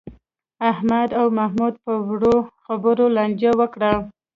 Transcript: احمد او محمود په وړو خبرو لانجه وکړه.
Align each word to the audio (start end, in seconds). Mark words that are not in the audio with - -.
احمد 0.71 1.09
او 1.19 1.25
محمود 1.37 1.73
په 1.83 1.91
وړو 2.09 2.35
خبرو 2.63 3.05
لانجه 3.15 3.51
وکړه. 3.59 3.93